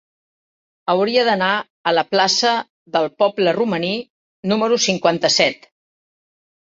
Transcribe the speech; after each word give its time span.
Hauria 0.93 1.25
d'anar 1.27 1.49
a 1.91 1.93
la 1.97 2.03
plaça 2.15 2.53
del 2.97 3.05
Poble 3.23 3.55
Romaní 3.59 3.95
número 4.53 4.81
cinquanta-set. 4.91 5.69